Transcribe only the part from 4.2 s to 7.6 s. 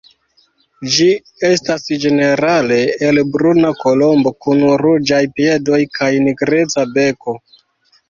kun ruĝaj piedoj kaj nigreca beko.